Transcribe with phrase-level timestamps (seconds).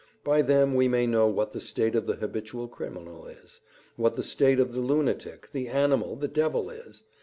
[0.23, 3.61] By them we may know what the state of the habitual criminal is,
[3.97, 7.03] what the state of the lunatic, the animal, the devil is.